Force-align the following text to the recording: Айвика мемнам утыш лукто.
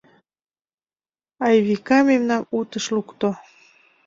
Айвика 1.47 1.99
мемнам 2.07 2.43
утыш 2.57 2.85
лукто. 2.95 3.29